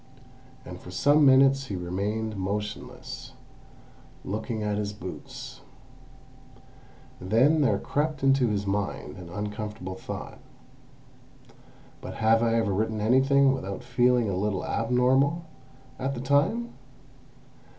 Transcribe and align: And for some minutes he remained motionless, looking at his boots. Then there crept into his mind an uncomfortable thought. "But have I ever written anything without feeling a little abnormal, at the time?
And 0.65 0.79
for 0.79 0.89
some 0.89 1.27
minutes 1.27 1.67
he 1.67 1.75
remained 1.75 2.35
motionless, 2.35 3.33
looking 4.25 4.63
at 4.63 4.79
his 4.79 4.93
boots. 4.93 5.61
Then 7.19 7.61
there 7.61 7.77
crept 7.77 8.23
into 8.23 8.47
his 8.47 8.65
mind 8.65 9.17
an 9.17 9.29
uncomfortable 9.29 9.93
thought. 9.93 10.39
"But 12.01 12.15
have 12.15 12.41
I 12.41 12.55
ever 12.55 12.73
written 12.73 12.99
anything 12.99 13.53
without 13.53 13.83
feeling 13.83 14.27
a 14.27 14.35
little 14.35 14.65
abnormal, 14.65 15.45
at 15.99 16.15
the 16.15 16.21
time? 16.21 16.73